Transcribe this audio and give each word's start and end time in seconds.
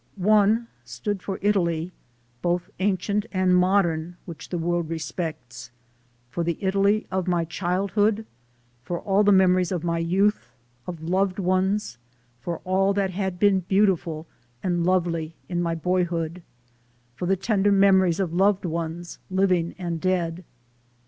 One 0.15 0.67
stood 0.83 1.21
for 1.21 1.37
Italy, 1.43 1.91
MY 1.91 1.91
FINAL 2.41 2.57
CHOICE 2.57 2.65
325 2.77 3.29
both 3.29 3.29
ancient 3.31 3.39
and 3.39 3.55
modern, 3.55 4.17
which 4.25 4.49
the 4.49 4.57
world 4.57 4.89
respects; 4.89 5.69
for 6.31 6.43
the 6.43 6.57
Italy 6.59 7.05
of 7.11 7.27
my 7.27 7.45
childhood, 7.45 8.25
for 8.81 8.99
all 8.99 9.23
the 9.23 9.31
memories 9.31 9.71
of 9.71 9.83
my 9.83 9.99
youth, 9.99 10.55
of 10.87 11.03
loved 11.03 11.37
ones, 11.37 11.99
for 12.39 12.61
all 12.63 12.93
that 12.95 13.11
had 13.11 13.37
been 13.39 13.59
beautiful 13.59 14.25
and 14.63 14.83
lovely 14.87 15.35
in 15.47 15.61
my 15.61 15.75
boyhood; 15.75 16.41
for 17.15 17.27
the 17.27 17.35
tender 17.37 17.71
memories 17.71 18.19
of 18.19 18.33
loved 18.33 18.65
ones, 18.65 19.19
living 19.29 19.75
and 19.77 20.01
dead. 20.01 20.43